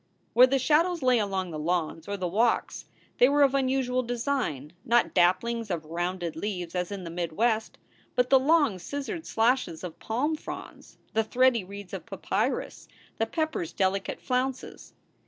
[0.33, 2.85] Where the shadows lay along the lawns or the walks
[3.19, 7.77] they were of unusual design, not dapplings of rounded leaves as in the mid West,
[8.15, 12.87] but the long scissored slashes of palm fronds, the thready reeds of papyrus,
[13.19, 14.91] the pepper s delicate flounces.